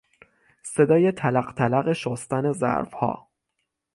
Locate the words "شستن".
1.93-2.51